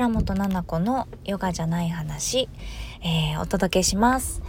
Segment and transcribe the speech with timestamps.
[0.00, 2.48] 倉本々子のヨガじゃない話、
[3.02, 4.40] えー、お届けします。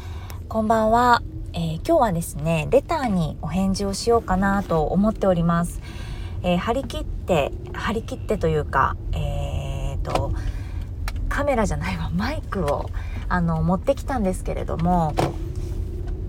[0.48, 5.82] こんばんは、えー、今日はですねレターにお返事をしようかなと思っております、
[6.44, 10.32] えー、張り切って張り切ってというかえーと
[11.28, 12.90] カメラじゃないわマイクを
[13.28, 15.14] あの持ってきたんですけれども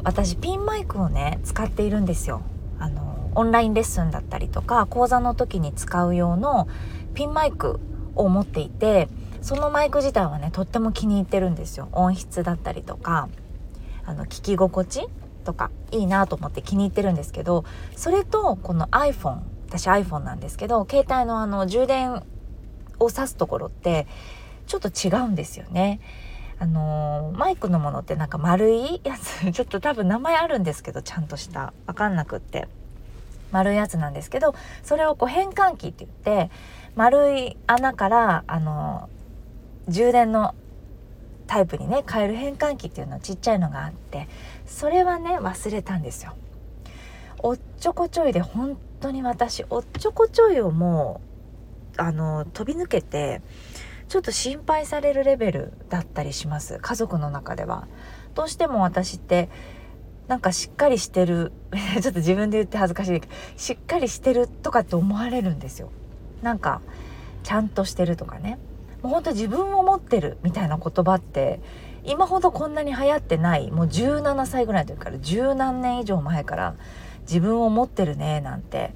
[0.02, 2.42] 私ピンマイクをね使っているんですよ。
[2.80, 6.66] あのオンラインレッスンだったりとか講座の時に使う用の
[7.14, 7.78] ピンマイク
[8.14, 9.08] を持っていて
[9.40, 11.88] そのマイク自体はねとっても気に入ってるんですよ。
[11.92, 13.28] 音質だったりとか
[14.04, 15.06] あの聞き心地
[15.44, 17.64] とかいいなと思って気に入ってるんですけど
[17.96, 22.14] それとこの iPhone 私 iPhone なんですけど携帯のあの充電
[22.98, 24.06] を挿すところって
[24.66, 26.00] ちょっと違うんですよね。
[26.58, 31.72] あのー、マイクのものってなんか丸いやつ ちょっと多分名前あるんですけどちゃんとした。
[31.86, 32.68] 分かんなくって。
[33.50, 36.50] 丸いやつなんですけどそれをこう変換器って言って
[36.94, 39.08] 丸い穴からあの
[39.88, 40.54] 充電の
[41.46, 44.28] タイプにね変える変換器っていうのちっちゃいのがあって
[44.66, 46.34] それはね忘れたんですよ。
[47.38, 51.20] おっちょこちょいで本当に私おっちょこちょいをも
[51.98, 53.42] うあの飛び抜けて
[54.08, 57.88] ちょっと心配されるレベルだったりします家族の中では。
[58.34, 59.50] どうしても私って
[60.28, 61.52] なんかしっかりしてる
[62.00, 65.90] ちょっと自分で言って恥ずかしいけどしっかりしてるとかって思われるんですよ。
[66.42, 66.80] なんか
[67.42, 68.58] ちゃんとしてるとかね
[69.02, 71.60] もうほんと自分を持ってるみたいな言葉って
[72.04, 76.74] 今ほどこんなに流行ってないもう17歳ぐらいの時から十何年以上前から
[77.22, 78.94] 自分を持ってるねなんて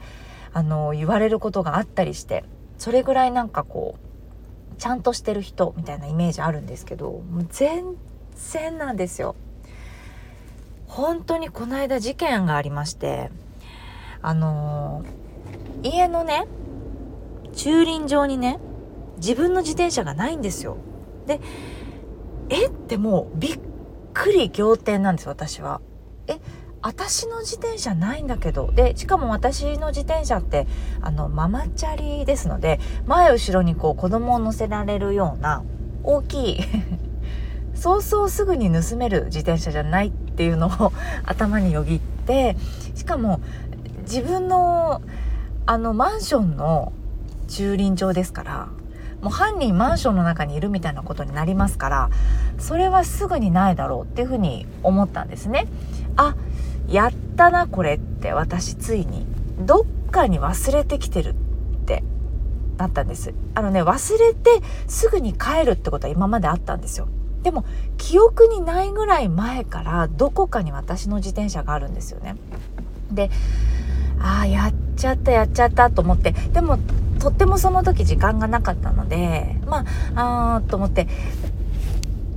[0.52, 2.44] あの言われることがあったりして
[2.78, 7.94] それぐらいなんかこうちゃんとしてる人みたいなイメージあるんですけどもう全
[8.52, 9.34] 然なんですよ。
[10.86, 13.30] 本当にこの間事件がありまして
[14.22, 15.04] あの
[15.82, 16.46] 家のね
[17.56, 18.60] 駐輪場にね
[19.16, 20.76] 自分の自転車がないんですよ。
[21.26, 21.40] で
[22.50, 22.66] え？
[22.66, 23.58] ってもうびっ
[24.14, 25.80] くり仰天なんです私は。
[26.28, 26.38] え？
[26.82, 28.70] 私の自転車ないんだけど。
[28.70, 30.66] でしかも私の自転車って
[31.00, 35.64] あのママチャリですので前後ろにこう子供を乗せられるような
[36.04, 36.60] 大きい
[37.74, 40.92] そうそうすぐに盗める自転車じゃないっていうのを
[41.24, 42.56] 頭によぎって
[42.94, 43.40] しかも
[44.02, 45.00] 自分の
[45.64, 46.92] あのマンションの
[47.46, 48.68] 駐輪場ですから
[49.20, 52.10] もう犯人マンションの中にいるみたいなことになりますから
[52.58, 55.66] それはすぐにないだろうっていうふうに思ったんですね。
[56.16, 56.36] あ
[56.88, 59.26] やったなこれって私ついに
[59.58, 61.34] どっかに忘れてきてるっ
[61.86, 62.04] て
[62.78, 63.34] なったんです。
[63.54, 67.08] あのね忘れてすぐに帰るってことは今まであったんですよ。
[67.42, 67.64] でも
[67.96, 72.36] 記憶にないぐらい前からどこかに私の自転車があるんですよね。
[73.10, 73.30] で
[74.20, 76.78] ああやっちゃったやっちゃったと思ってでも
[77.26, 81.08] とってもその時時間がなかったのでまああーと思って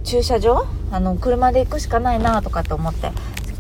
[0.04, 3.12] 駐車場あの車で行くしかないなとかって思って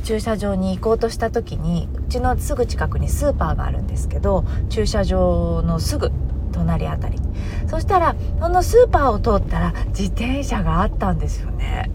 [0.04, 6.12] 駐車場に行こうとした時にうちのすぐ近くにスーパーがあるんですけど駐車場のすぐ
[6.52, 7.20] 隣あたり。
[7.68, 11.92] そしたらそのスーパーを通ったら自転車があったんですよね。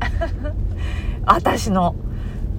[1.26, 1.96] 私の。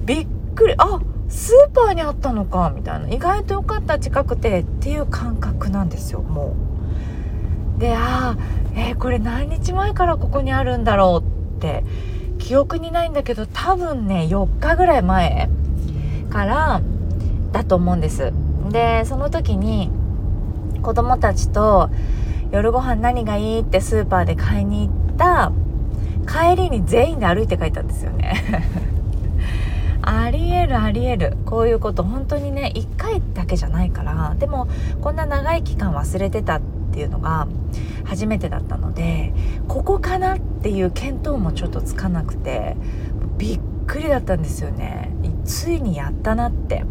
[0.04, 0.74] びっくり。
[0.78, 6.56] あっスーパーにあったのかみたいな意外と良かった近くてっていう感覚なんですよも
[7.78, 7.80] う。
[7.80, 8.38] でああ
[8.76, 11.84] えー、これ何日前からここにあるんだろうって
[12.40, 15.50] 記憶にないんだけど多分ね4日ぐらい前
[16.30, 16.82] から
[17.52, 18.34] だと思うんです。
[18.70, 19.90] でその時に
[20.82, 21.90] 子供たちと
[22.52, 25.52] 夜ご飯何がいいってスーパーで買いに行った
[26.28, 28.44] 帰りに全員で歩いて帰ったんですよね
[30.06, 31.38] ありえるありえる。
[31.46, 34.68] こういうこと本当にね1回だけじゃないからでも
[35.02, 36.62] こんな長い期間忘れてたっ
[36.94, 37.48] ていうのが
[38.04, 39.34] 初めてだったので
[39.68, 42.78] ここかなっていう見当もちょっとつかなくて
[43.38, 45.12] びっくりだったんですよね。
[45.44, 46.86] ついにやったなって。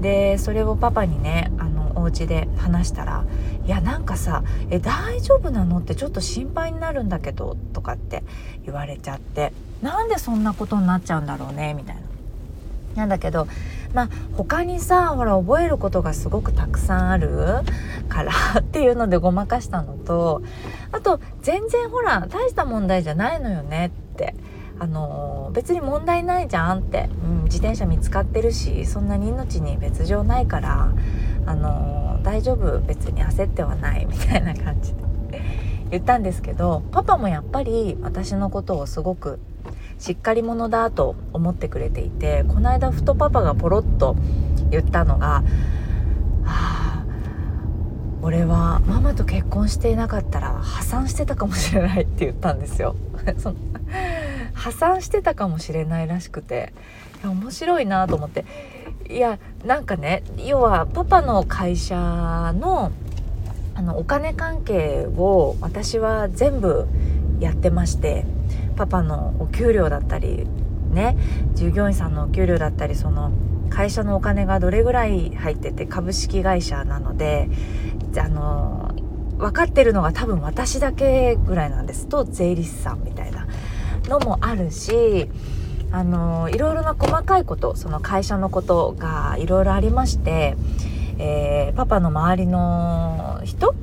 [0.00, 3.24] でそれをパパにねあのお家で話したら
[3.66, 8.22] 「いやなんかさえ大丈夫なの?」ってちょっと心配になるんだけどとかって
[8.64, 12.02] 言われちゃってなんでそんなことになっちゃうんだろうねみたいな。
[12.98, 13.48] なんだけど
[13.94, 17.62] まあ他にさほら覚えることがすごくたくさんある
[18.08, 20.42] から っていうのでごまかしたのと
[20.92, 24.34] あと全然ほら大した問題じゃないのよねって
[24.80, 30.92] あの別に問題ないじゃんって、うん、自転車見つかってるしそんなに命に別状ないから
[31.46, 34.92] あの大丈夫別に焦ってはないみたいな感じ
[35.30, 35.40] で
[35.90, 39.40] 言ったんですけどパパもやっぱり私のことをすごく
[39.98, 44.16] しっかり者だと思ってくれていてこの間ふとパパがポロッと
[44.70, 45.42] 言ったのが
[46.44, 46.88] 「はあ
[48.20, 52.96] 俺はママと結婚していなかったら破産してたかもしれないって言ったんですよ。
[53.38, 53.56] その
[54.54, 56.72] 破産してたかもしれないらしくて
[57.24, 58.44] 面白いなと思って。
[59.08, 62.92] いやなんかね要はパパの会社の
[63.74, 66.86] あのお金関係を私は全部
[67.40, 68.26] やってまして
[68.78, 70.46] パパのお給料だったり
[70.92, 71.16] ね
[71.54, 73.32] 従業員さんのお給料だったりその
[73.70, 77.50] 会社のお金がどれぐらい入ってて株式会社なので
[78.16, 78.94] あの
[79.36, 82.08] 分かってるのが多分私だけぐらいなんです。
[82.08, 83.46] と税理士さんみたいな
[84.04, 85.28] のもあるし
[85.90, 90.56] あのいろいろな細かいことその会社のことがいろいろありまして、
[91.18, 93.74] えー、パパの周りの人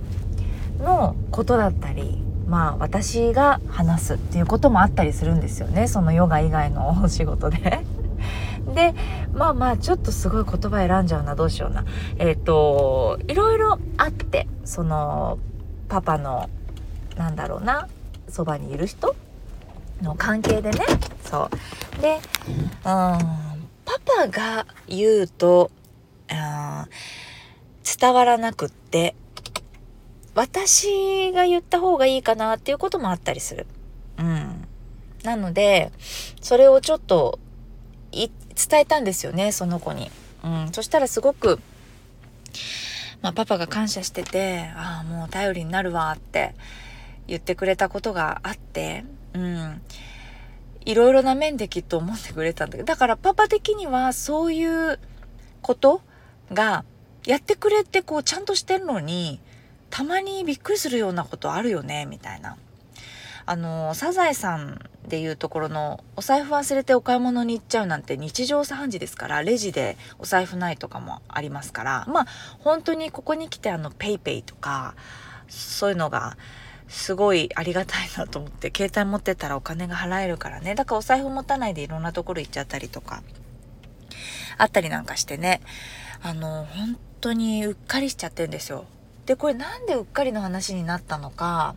[0.80, 2.25] のことだったり
[2.56, 5.90] まあ私が話すっていうこともあったりするんですよね。
[5.90, 7.84] そのヨガ以外のお仕事で。
[8.74, 8.96] で
[9.34, 11.84] まあまあちょっとすごい言葉選んじゃうなどうしような。
[12.18, 15.38] えっ、ー、といろいろあってその
[15.90, 16.50] パパの
[17.18, 17.90] なんだろうな
[18.30, 19.18] そばにいる人
[20.02, 20.80] の関係でね。
[21.26, 21.50] そ
[22.00, 22.02] う。
[22.02, 22.22] でうん
[22.86, 23.20] パ
[24.06, 25.72] パが言うと
[28.00, 29.14] 伝わらなくって
[30.36, 33.66] 私が言った方がいいかなっていうこともあったりする。
[34.20, 34.68] うん。
[35.24, 35.92] なので、
[36.42, 37.40] それをちょっと
[38.12, 40.12] い伝えたんですよね、その子に。
[40.44, 40.70] うん。
[40.74, 41.60] そしたらすごく、
[43.22, 46.54] まあ、パパが感謝してて、ああ、もう頼りになるわって
[47.28, 49.82] 言ってくれたことがあって、うん。
[50.86, 55.00] いろいろな面できっと思ってくれたんだけど、だからパパ的にはそういう
[55.62, 56.02] こと
[56.54, 56.86] が
[57.26, 59.40] やってくれてこうちゃんとしてるのに、
[59.96, 62.58] たまにびっくりするようなことあるよね、みたいな。
[63.46, 72.28] あの、サザエさんでいうところのお財布忘れてお買い物に行っちゃうなんて日常茶飯事ですからレジでお財布ないとかもありますからまあ
[72.60, 74.96] 本当にここに来てあの PayPay とか
[75.48, 76.38] そういうのが
[76.90, 80.76] すごいありがたいなと思って携帯持ってたらお金が払えるからね。
[80.76, 83.22] だからお財布持たないでいろんなところ行っちゃったりとか
[84.58, 85.62] あったりなんかしてね。
[86.22, 88.86] あの本当にうっかりしちゃってんですよ。
[89.26, 91.76] でこれなんでうっかりの話になったのか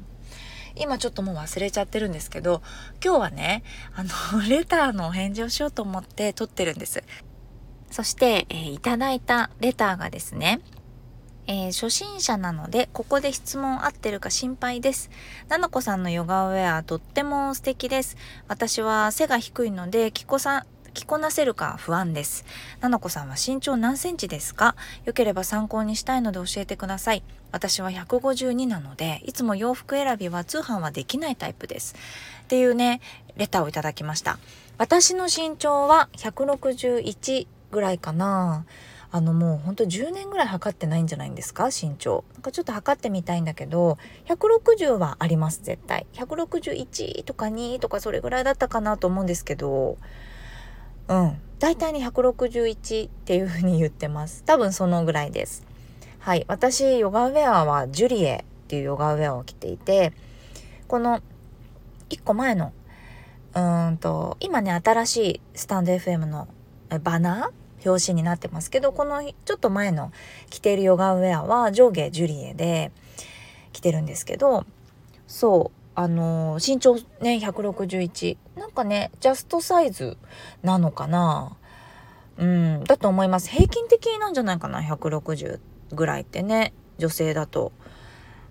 [0.77, 2.63] 今ちょっともう忘れちゃってるんですけど
[3.05, 3.63] 今日はね
[3.95, 4.11] あの
[4.49, 7.03] レターのお返事をしようと思って撮ってるんです
[7.91, 10.61] そして、えー、いただいたレターがですね
[11.51, 15.09] えー、初心者なので、ここで質問合ってるか心配です。
[15.49, 18.19] ななこさんのヨガウェアとっても素敵です。
[18.49, 22.45] 私は背が低いので、きこさん、着こなせるか不安です。
[22.83, 24.77] ななこさんは身長何センチですか？
[25.07, 27.23] よければ参考にしたいので教えてください。
[27.51, 31.95] 私は152なので、いつも洋服選びは通販はできないタイプです。
[32.43, 33.01] っていうね、
[33.37, 34.39] レターをいただきました。
[34.77, 38.65] 私の身長は161ぐらいかな。
[39.11, 41.67] あのもうほんと10年ぐらい測ってないんじゃないんですか？
[41.67, 42.25] 身長。
[42.35, 43.97] なんかちょっと測ってみたいんだけど
[44.27, 46.07] 160はあります絶対。
[46.13, 49.97] 161とか2とかそれぐらいだったかなと思うんですけど。
[51.09, 51.39] うん。
[51.59, 54.45] 大体に161っていうふうに言ってます。
[54.45, 55.65] 多分そのぐらいです。
[56.29, 56.45] はい。
[56.47, 60.13] 私ヨガウェアはジュリエっていうヨガウェアを着ていて
[60.87, 61.23] この
[62.11, 62.75] 1個前の
[63.55, 63.61] う
[63.93, 66.47] んと今ね新しいスタンド FM の
[67.03, 67.89] バナー？
[67.89, 70.13] 表紙になってますけどこのちょっと前の
[70.51, 72.93] 着ているヨガウェアは上下ジュリエで
[73.73, 74.67] 着てるんですけど
[75.27, 80.19] そうあの身長ね161なんかねジャストサイズ
[80.63, 81.57] なのかな？
[82.37, 83.49] うんだと思います。
[83.49, 87.73] 平均的なんじゃないかな？160ってぐらいってね女性だと。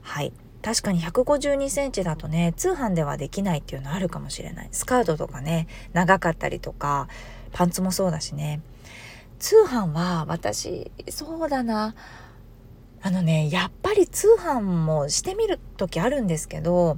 [0.02, 0.34] はい。
[0.62, 4.70] 確かに152センチだとね通販ではできないっていうのあるかもしれない。
[4.72, 7.08] スカートとかね長かったりとか
[7.54, 8.62] パンツもそうだしね。
[9.40, 11.96] 通販は私そうだな。
[13.02, 16.98] あのねやっぱり通販もしてみる時あるんですけど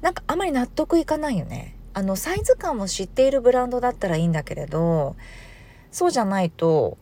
[0.00, 1.76] なんかあまり納得いかないよね。
[1.94, 5.14] あのサイズ感を知っているブランドだったらいいんだけれど
[5.90, 6.96] そうじゃないと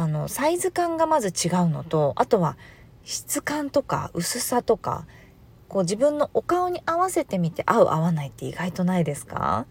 [0.00, 2.56] あのサイズ感がまず違うのとあとは
[3.04, 5.04] 質感とか薄さとか
[5.68, 9.66] こう自分のお顔に合わせてみて合う合わないって意外とないですか？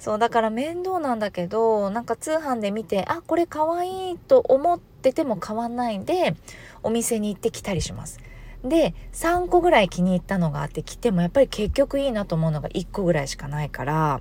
[0.00, 6.34] そうだから面倒なんだけどなんか通販で見てあこれかわいいと思ってても買わないで
[6.82, 8.18] お店に行ってきたりします。
[8.64, 14.20] で3個ぐらい気に入ったのがあって着てもやっぱり結局いいなと思うのが1個ぐらいしかないから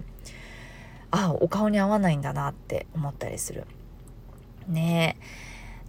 [1.10, 3.66] あお顔に合わないんだなって思ったりする。
[4.68, 5.18] ね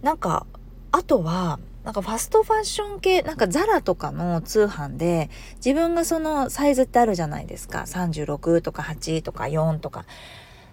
[0.01, 0.45] なんか
[0.91, 7.85] あとはなんかファストファッション系、なんかザラとかの通販で自分がそのサイズってあるじゃないですか。
[7.87, 10.05] 36とか8とか4とか。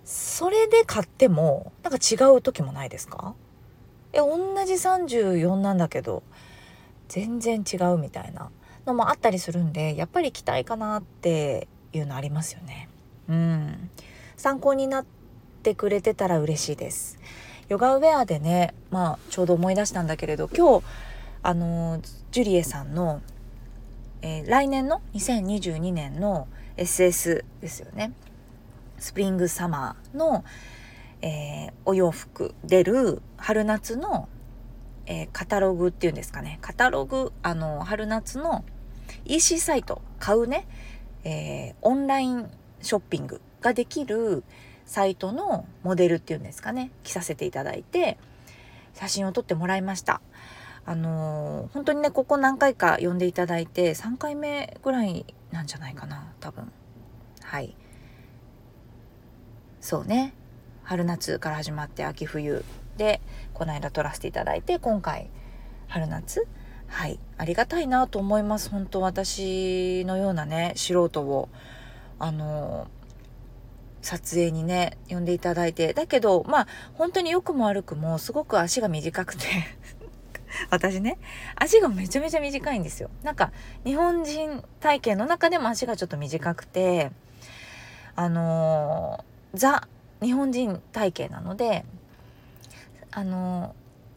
[0.05, 3.35] それで買ってもなんか違う時もないですか？
[4.13, 6.23] え、同じ34なんだけど、
[7.09, 8.51] 全然違うみたいな
[8.85, 12.91] のもあったりするんでやっぱり来たいかなっていうのありますよね。
[13.29, 13.91] うん
[14.37, 15.07] 参考になっ
[15.63, 17.19] てくれてたら嬉しいです。
[17.69, 20.85] ヨガウェアでね、まあ、ちょうど思い出したんだけれど今日
[21.43, 23.21] あのジュリエさんの、
[24.23, 28.13] えー、来年の2022年の SS ですよね。
[28.99, 30.45] スプリングサマーの、
[31.23, 34.29] えー、お洋服出る春夏の、
[35.07, 36.59] えー、カタログっていうんですかね。
[36.63, 38.65] カタログあの春夏の
[39.25, 40.67] EC サイト買うね、
[41.25, 44.43] えー、オンラインショッピングができる
[44.89, 46.91] サイトのモデルっていうんですかね。
[47.05, 48.17] 着させていただいて
[48.95, 50.23] 写真を撮ってもらいました。
[50.87, 56.73] あのー、本当にねここ何回か呼んでいただいて3回目ぐらいなんじゃないかな多分。
[57.43, 57.77] はい。
[59.83, 60.33] そうね。
[60.85, 62.65] 春夏から始まって秋冬
[62.97, 63.21] で
[63.53, 65.29] この間撮らせていただいて今回
[65.89, 66.49] 春夏。
[66.87, 67.21] はい。
[67.37, 68.71] ありがたいなと思います。
[68.71, 71.51] 本当私のようなね素人を。
[72.19, 72.89] あの
[74.03, 75.93] 撮影にね呼んでいただいて。
[75.93, 79.45] だけどまあ本当に良くも悪くもすごく足が短くて。
[80.71, 81.19] 私ね
[81.57, 83.11] 足がめちゃめちゃ短いんですよ。
[83.23, 83.53] なんか
[83.85, 87.13] 日本人体型の中でも足がちょっと短くて
[88.17, 89.89] あのー、ザ
[90.23, 91.85] 日本人体型なので
[93.11, 93.75] あの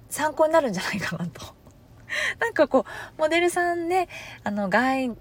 [0.10, 1.42] ー、参考になるんじゃないかなと。
[2.40, 2.86] なんかこ
[3.18, 4.08] うモデルさんね
[4.44, 5.16] あの外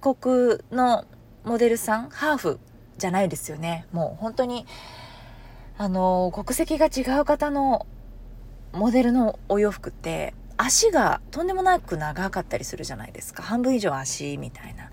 [0.00, 1.04] 国の
[1.44, 2.60] モデルさんハーフ
[2.98, 4.66] じゃないですよねもう本当に
[5.76, 7.86] あの国籍が違う方の
[8.72, 14.90] モデルのお洋服って足がとんでもなく長かったりするじゃないですか半分以上足みたいな。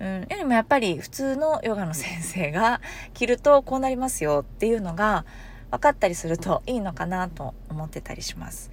[0.00, 2.80] うん、よりもやっぱり普通のヨガの先生が
[3.14, 5.24] 着るとこうなりますよっていうのが
[5.72, 8.70] 分かったりするといいのかなと思ってたりします。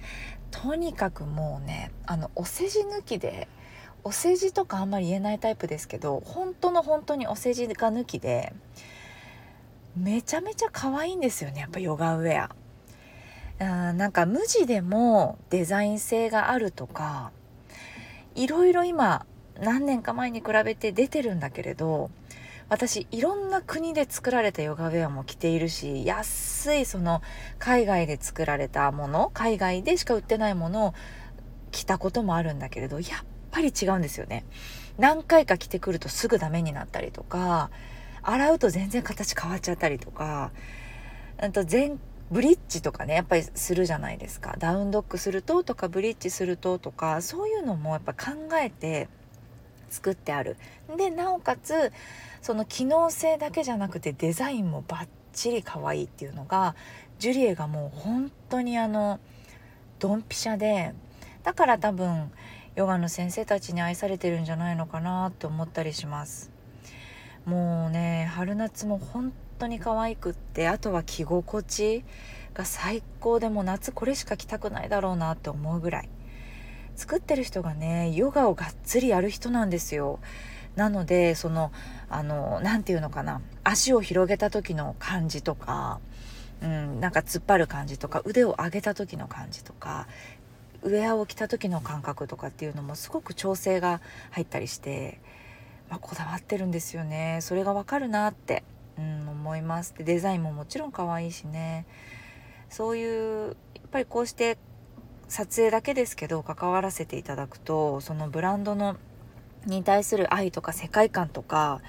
[0.52, 3.48] とにかくもうねあのお世辞抜きで
[4.06, 8.52] お世辞とかあんまり言えないタイプですけど本当の本当にお世辞が抜きで
[9.96, 12.50] めちゃめちゃ可愛いんですよねやっぱヨガウェア。
[13.58, 17.32] あなんか無地でもデザイン性があるとか
[18.36, 19.26] いろいろ今
[19.60, 22.12] 何年か前に比べて出てるんだけれど
[22.68, 27.22] 私いろんな国で作られたヨガウェアも着ているし安いその
[27.58, 30.94] 海外で作られたもの海外でしか売ってないものを
[31.72, 34.44] 着たこともあるんだけれどやっぱり違うんですよね。
[34.98, 37.70] 何回か着てくるとすぐダメになったりとか、
[38.22, 40.50] 洗うと全然形変わっちゃったりとか、
[41.42, 41.98] うんと全
[42.30, 49.08] ブリッジとかねやっぱりするじゃないですかダウンドッグするととかブリッジするととかそういうのもやっぱ考えて
[49.90, 50.56] 作ってある
[50.96, 51.92] でなおかつ
[52.42, 56.74] その機能性だけじゃなくてデザインもバッチリ可愛いっていうのが
[57.20, 59.20] ジュリエがもう本当にあの
[60.00, 60.94] ドンピシャで
[61.44, 62.32] だから多分
[62.76, 66.50] ヨガの先生たちに愛されてるんじゃないのかなって思ったりします。
[67.46, 72.04] もうね春夏も本当に可愛くってあとは着心地
[72.52, 76.10] が最高でも夏これしか着たくないだろうなって思うぐらい。
[76.96, 80.18] 作ってる人がねヨガをがっつりやる人なんですよ。
[80.76, 81.72] なのでその
[82.10, 83.40] あの何て言うのかな。
[83.64, 85.98] 足を広げた時の感じとか
[86.62, 90.06] うん、なんか突っ張る感じとか腕を上げた時の感じとか
[90.86, 94.00] ウェアを着た時の感覚とかっていうのもすごく調整が
[94.30, 95.20] 入ったりして、
[95.90, 97.40] まあ、こだわってるんですよね。
[97.42, 98.62] それがわかるなって、
[98.98, 99.94] うん、思います。
[99.98, 101.86] でデザインももちろん可愛いしね。
[102.70, 103.52] そういうや
[103.86, 104.58] っぱりこうして
[105.28, 108.96] 撮影だけですけど関わらせていただくとそのブランドの
[109.66, 111.80] に対する愛とか世界観とか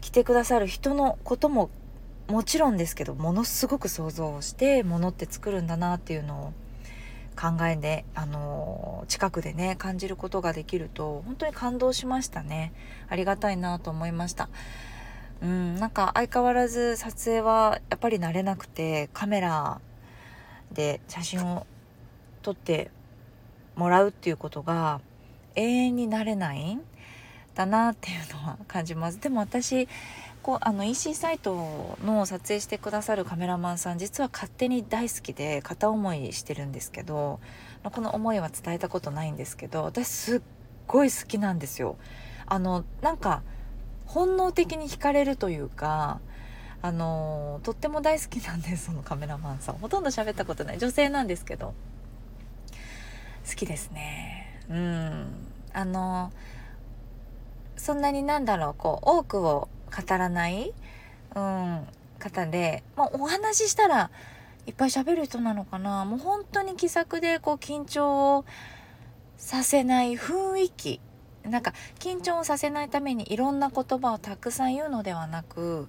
[0.00, 1.70] 来てくださる人のことも
[2.28, 6.52] もちろんですけどものすごく想像してものって作るんだなっていうのを
[7.36, 12.72] 考えで、あの近くでね感じることができると本当に感動しましたね。
[13.08, 14.48] ありがたいなと思いました。
[15.42, 19.80] うんなんか相変わらず撮影はやっぱり慣れなくてカメラ
[20.72, 21.66] で写真を
[22.42, 22.90] 撮って
[23.74, 25.00] もらうっていうことが
[25.56, 26.82] 永遠になれないん
[27.54, 29.20] だなっていうのは感じます。
[29.20, 29.88] でも私
[30.42, 37.38] こうあの EC サイトの撮影してくださるカメラマンさん実は勝手に大好きで片思いしてるんですけど
[37.84, 40.40] この思いは伝えたことないんですけど私すっ
[40.86, 41.96] ごい好きなんですよ。
[42.46, 43.42] あのなんか
[44.06, 46.20] 本能的に惹かれるというか
[46.82, 49.76] あのとっても大好きなんですそのカメラマンさん。
[49.76, 50.78] ほとんど喋ったことない。
[50.78, 51.74] 女性なんですけど。
[53.48, 54.60] 好きですね。
[54.68, 55.26] うん。
[55.72, 56.32] あの
[57.76, 60.72] そんなになんだろうこう多くを語らない、
[61.34, 61.86] うん、
[62.18, 64.10] 方で、まあ、お話ししたら
[64.66, 66.04] いっぱい喋る人なのかな。
[66.04, 68.44] もう本当に気さくでこう緊張を
[69.36, 71.00] させない雰囲気。
[71.44, 75.88] なんか緊張をさせないためにいろんな言葉をたくさん言うのではなく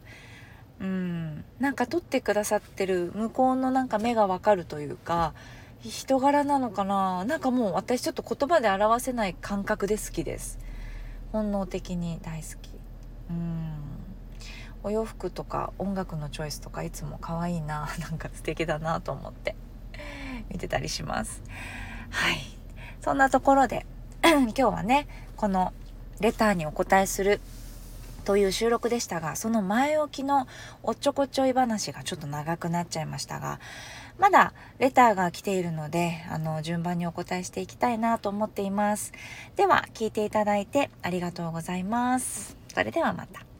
[0.79, 5.36] うんなんか撮ってくださってる向こうのなんか目がわかるというか
[5.81, 7.25] 人柄なのかな。
[7.25, 10.57] なんかもう私ちょっと言葉で表せない感覚で好きです。
[11.33, 12.69] 本能的に大好き。
[13.29, 13.93] うん。
[14.84, 19.56] お洋服とか音楽のチョイスとかいつも可愛いななんか素敵だなと思って。
[20.50, 21.42] 見てたりします。
[22.10, 22.42] はい。
[23.02, 23.86] そんなところで
[24.24, 25.74] 今日はねこの
[26.20, 27.42] レターにお答えする
[28.24, 30.48] という収録でしたがその前置きの
[30.82, 33.60] おっちょこちょい話がちょっと長くなっちゃいましたが
[34.18, 39.12] まだレターが来ているのであの順番にお答えしていきたいなと思っています。
[39.56, 42.56] では聞いていただいてありがとうございます。
[42.74, 43.52] それではまた。